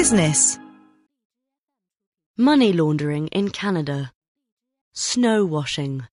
[0.00, 0.58] Business.
[2.38, 4.12] Money laundering in Canada.
[4.94, 6.04] Snow washing.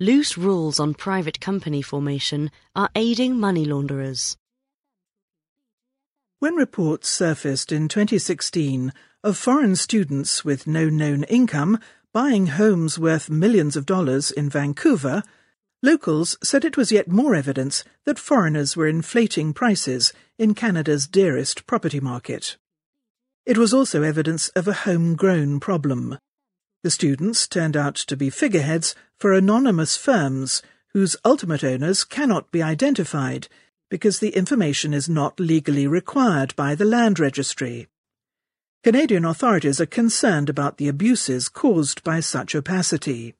[0.00, 4.38] Loose rules on private company formation are aiding money launderers.
[6.38, 11.78] When reports surfaced in 2016 of foreign students with no known income
[12.14, 15.22] buying homes worth millions of dollars in Vancouver,
[15.82, 21.66] locals said it was yet more evidence that foreigners were inflating prices in Canada's dearest
[21.66, 22.56] property market.
[23.44, 26.18] It was also evidence of a homegrown problem.
[26.84, 32.62] The students turned out to be figureheads for anonymous firms whose ultimate owners cannot be
[32.62, 33.48] identified
[33.90, 37.88] because the information is not legally required by the Land Registry.
[38.84, 43.34] Canadian authorities are concerned about the abuses caused by such opacity.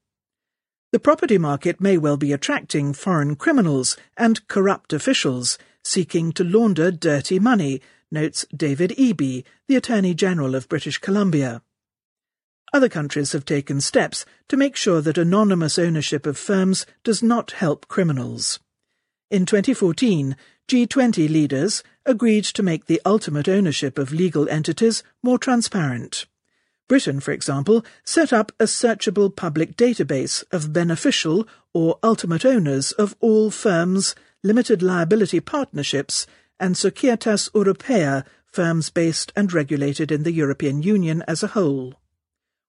[0.92, 6.90] The property market may well be attracting foreign criminals and corrupt officials seeking to launder
[6.90, 7.80] dirty money,
[8.12, 11.62] notes David Eby, the Attorney General of British Columbia.
[12.72, 17.52] Other countries have taken steps to make sure that anonymous ownership of firms does not
[17.52, 18.60] help criminals.
[19.30, 20.36] In 2014,
[20.68, 26.26] G20 leaders agreed to make the ultimate ownership of legal entities more transparent.
[26.88, 33.16] Britain, for example, set up a searchable public database of beneficial or ultimate owners of
[33.20, 36.26] all firms, limited liability partnerships,
[36.60, 41.94] and Societas Europaea, firms based and regulated in the European Union as a whole.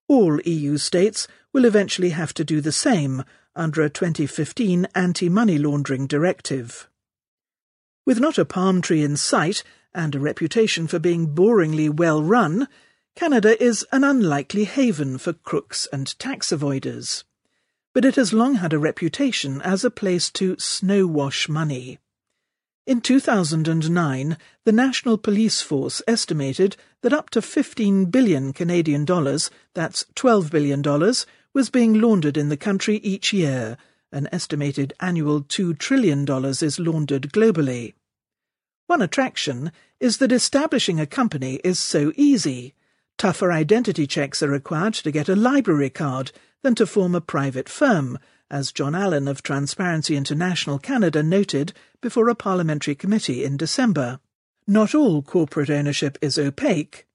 [0.07, 3.23] All EU states will eventually have to do the same
[3.55, 6.89] under a 2015 anti-money laundering directive.
[8.05, 12.67] With not a palm tree in sight and a reputation for being boringly well run,
[13.15, 17.23] Canada is an unlikely haven for crooks and tax avoiders.
[17.93, 21.99] But it has long had a reputation as a place to snowwash money.
[22.85, 30.05] In 2009, the National Police Force estimated that up to 15 billion Canadian dollars, that's
[30.15, 33.77] 12 billion dollars, was being laundered in the country each year.
[34.11, 37.93] An estimated annual $2 trillion is laundered globally.
[38.87, 39.71] One attraction
[40.01, 42.75] is that establishing a company is so easy.
[43.17, 47.69] Tougher identity checks are required to get a library card than to form a private
[47.69, 48.19] firm,
[48.53, 54.19] as John Allen of Transparency International Canada noted before a parliamentary committee in December.
[54.67, 57.07] Not all corporate ownership is opaque.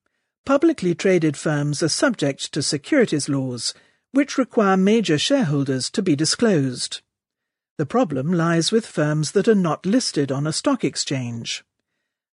[0.45, 3.73] Publicly traded firms are subject to securities laws,
[4.11, 7.03] which require major shareholders to be disclosed.
[7.77, 11.65] The problem lies with firms that are not listed on a stock exchange.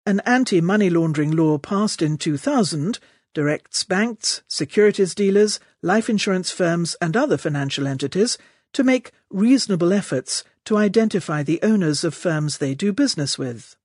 [0.07, 3.01] An anti-money laundering law passed in 2000
[3.35, 8.39] directs banks, securities dealers, life insurance firms, and other financial entities
[8.73, 13.77] to make reasonable efforts to identify the owners of firms they do business with.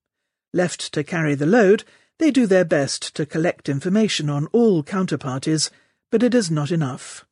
[0.54, 1.84] Left to carry the load,
[2.20, 5.70] they do their best to collect information on all counterparties,
[6.12, 7.26] but it is not enough.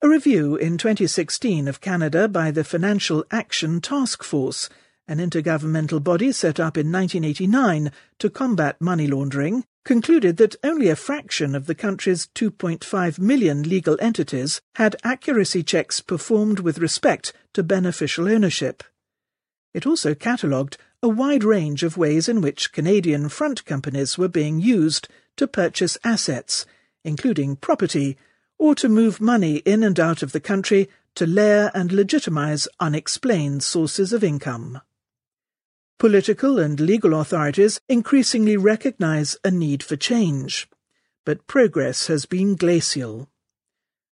[0.00, 4.68] A review in 2016 of Canada by the Financial Action Task Force,
[5.08, 7.90] an intergovernmental body set up in 1989
[8.20, 13.96] to combat money laundering, concluded that only a fraction of the country's 2.5 million legal
[14.02, 18.84] entities had accuracy checks performed with respect to beneficial ownership.
[19.72, 24.60] It also catalogued a wide range of ways in which Canadian front companies were being
[24.60, 26.66] used to purchase assets,
[27.02, 28.18] including property,
[28.58, 33.62] or to move money in and out of the country to layer and legitimize unexplained
[33.62, 34.82] sources of income.
[35.98, 40.68] Political and legal authorities increasingly recognize a need for change,
[41.24, 43.28] but progress has been glacial.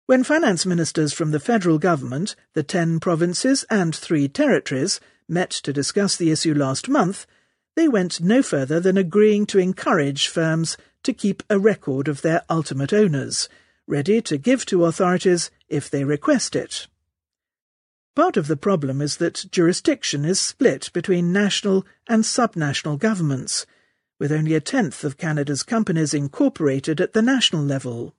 [0.08, 5.72] When finance ministers from the federal government, the ten provinces, and three territories met to
[5.72, 7.28] discuss the issue last month,
[7.76, 12.42] they went no further than agreeing to encourage firms to keep a record of their
[12.50, 13.48] ultimate owners
[13.88, 16.88] ready to give to authorities if they request it.
[18.16, 23.66] Part of the problem is that jurisdiction is split between national and subnational governments,
[24.20, 28.16] with only a tenth of Canada's companies incorporated at the national level.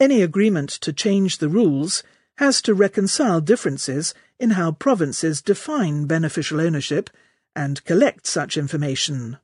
[0.00, 2.02] Any agreement to change the rules
[2.38, 7.10] has to reconcile differences in how provinces define beneficial ownership
[7.54, 9.36] and collect such information.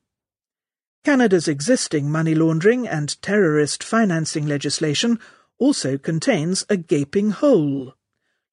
[1.05, 5.19] Canada's existing money laundering and terrorist financing legislation
[5.59, 7.93] also contains a gaping hole.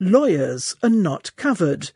[0.06, 1.90] Lawyers are not covered,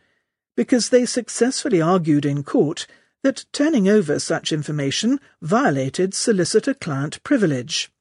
[0.56, 2.86] because they successfully argued in court
[3.22, 7.92] that turning over such information violated solicitor-client privilege.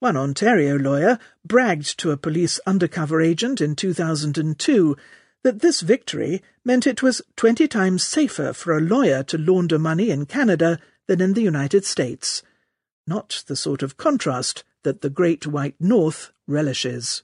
[0.00, 4.98] One Ontario lawyer bragged to a police undercover agent in 2002
[5.44, 10.10] that this victory meant it was 20 times safer for a lawyer to launder money
[10.10, 12.42] in Canada than in the United States,
[13.06, 17.22] not the sort of contrast that the Great White North relishes.